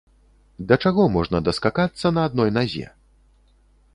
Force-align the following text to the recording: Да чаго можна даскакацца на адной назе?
Да 0.71 0.77
чаго 0.85 1.03
можна 1.17 1.41
даскакацца 1.49 2.13
на 2.17 2.21
адной 2.29 2.49
назе? 2.57 2.87